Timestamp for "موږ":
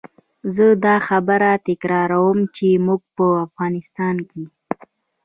2.85-3.01